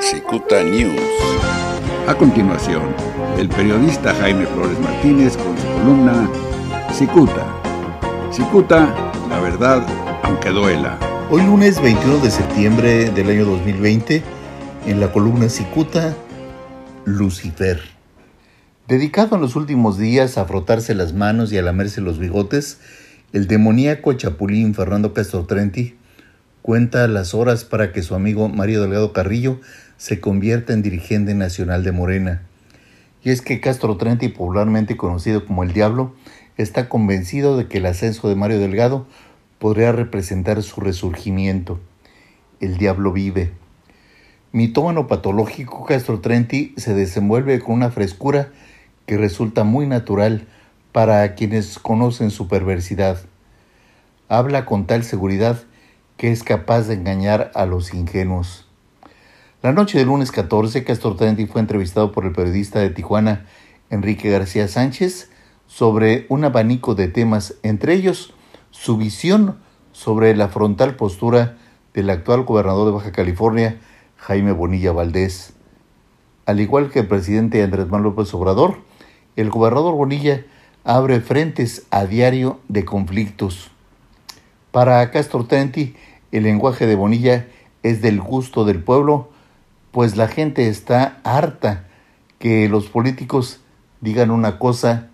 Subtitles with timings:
[0.00, 1.00] Cicuta News.
[2.06, 2.94] A continuación,
[3.36, 6.30] el periodista Jaime Flores Martínez con su columna
[6.92, 7.44] Cicuta.
[8.30, 8.94] Cicuta,
[9.28, 9.84] la verdad,
[10.22, 11.00] aunque duela.
[11.30, 14.22] Hoy lunes 21 de septiembre del año 2020,
[14.86, 16.14] en la columna Cicuta,
[17.04, 17.80] Lucifer.
[18.86, 22.78] Dedicado en los últimos días a frotarse las manos y a lamerse los bigotes,
[23.32, 25.96] el demoníaco chapulín Fernando Castro Trenti
[26.64, 29.60] cuenta las horas para que su amigo Mario Delgado Carrillo
[29.98, 32.40] se convierta en dirigente nacional de Morena.
[33.22, 36.14] Y es que Castro Trenti, popularmente conocido como el Diablo,
[36.56, 39.06] está convencido de que el ascenso de Mario Delgado
[39.58, 41.80] podría representar su resurgimiento.
[42.60, 43.52] El Diablo vive.
[44.50, 48.48] Mitómano patológico, Castro Trenti se desenvuelve con una frescura
[49.04, 50.46] que resulta muy natural
[50.92, 53.18] para quienes conocen su perversidad.
[54.30, 55.58] Habla con tal seguridad
[56.16, 58.66] que es capaz de engañar a los ingenuos.
[59.62, 63.46] La noche del lunes 14, Castro Trenti fue entrevistado por el periodista de Tijuana,
[63.90, 65.30] Enrique García Sánchez,
[65.66, 68.34] sobre un abanico de temas, entre ellos
[68.70, 69.58] su visión
[69.92, 71.56] sobre la frontal postura
[71.94, 73.80] del actual gobernador de Baja California,
[74.16, 75.54] Jaime Bonilla Valdés.
[76.46, 78.78] Al igual que el presidente Andrés Manuel López Obrador,
[79.36, 80.44] el gobernador Bonilla
[80.84, 83.70] abre frentes a diario de conflictos.
[84.74, 85.94] Para Castro Trenti,
[86.32, 87.46] el lenguaje de Bonilla
[87.84, 89.28] es del gusto del pueblo,
[89.92, 91.84] pues la gente está harta
[92.40, 93.60] que los políticos
[94.00, 95.10] digan una cosa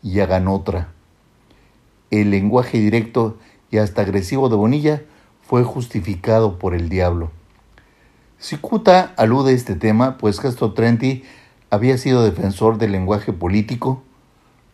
[0.00, 0.90] y hagan otra.
[2.12, 3.36] El lenguaje directo
[3.72, 5.02] y hasta agresivo de Bonilla
[5.42, 7.32] fue justificado por el diablo.
[8.38, 11.24] Cicuta alude a este tema, pues Castro Trenti
[11.68, 14.04] había sido defensor del lenguaje político,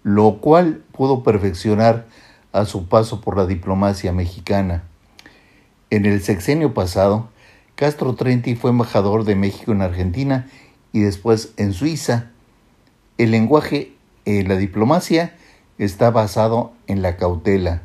[0.02, 2.04] lo cual pudo perfeccionar
[2.56, 4.84] a su paso por la diplomacia mexicana.
[5.90, 7.28] En el sexenio pasado,
[7.74, 10.48] Castro Trenti fue embajador de México en Argentina
[10.92, 12.30] y después en Suiza.
[13.18, 13.92] El lenguaje
[14.24, 15.36] en la diplomacia
[15.78, 17.82] está basado en la cautela.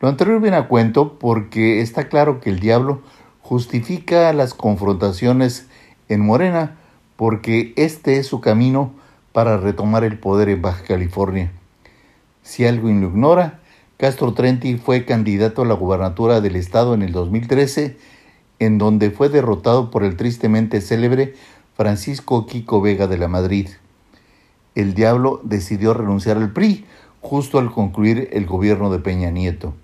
[0.00, 3.02] Lo anterior viene a cuento porque está claro que el diablo
[3.42, 5.68] justifica las confrontaciones
[6.08, 6.78] en Morena
[7.16, 8.94] porque este es su camino
[9.32, 11.52] para retomar el poder en Baja California.
[12.42, 13.60] Si alguien lo ignora,
[13.96, 17.98] Castro Trenti fue candidato a la gubernatura del estado en el 2013,
[18.58, 21.34] en donde fue derrotado por el tristemente célebre
[21.74, 23.68] Francisco Quico Vega de la Madrid.
[24.74, 26.86] El diablo decidió renunciar al PRI
[27.20, 29.74] justo al concluir el gobierno de Peña Nieto.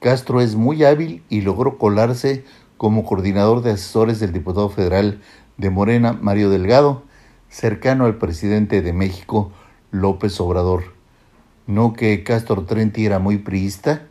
[0.00, 2.44] Castro es muy hábil y logró colarse
[2.76, 5.20] como coordinador de asesores del diputado federal
[5.58, 7.04] de Morena, Mario Delgado,
[7.48, 9.52] cercano al presidente de México,
[9.92, 10.91] López Obrador.
[11.66, 14.02] ¿No que Castro Trenti era muy priista?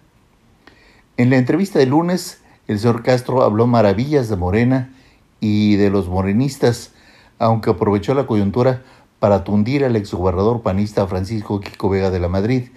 [1.17, 4.93] En la entrevista de lunes, el señor Castro habló maravillas de Morena
[5.41, 6.93] y de los morenistas,
[7.39, 8.83] aunque aprovechó la coyuntura
[9.19, 12.69] para tundir al exgobernador panista Francisco Quico Vega de la Madrid,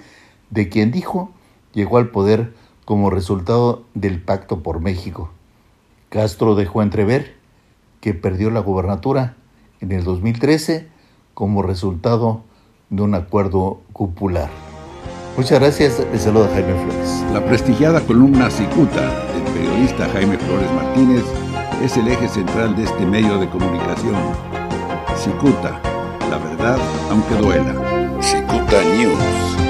[0.51, 1.31] de quien dijo
[1.73, 5.31] llegó al poder como resultado del pacto por México.
[6.09, 7.35] Castro dejó entrever
[8.01, 9.37] que perdió la gubernatura
[9.81, 10.89] en el 2013
[11.33, 12.43] como resultado
[12.91, 14.64] de un acuerdo cupular.
[15.37, 17.25] Muchas gracias, les saluda Jaime Flores.
[17.33, 19.01] La prestigiada columna Cicuta
[19.33, 21.25] del periodista Jaime Flores Martínez
[21.83, 24.15] es el eje central de este medio de comunicación.
[25.17, 25.81] Cicuta,
[26.31, 26.79] la verdad
[27.11, 27.75] aunque duela.
[28.21, 29.64] Cicuta News.